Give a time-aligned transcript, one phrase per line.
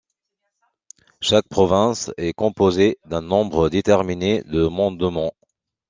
[1.21, 5.35] Chaque province est composée d'un nombre déterminé de mandements.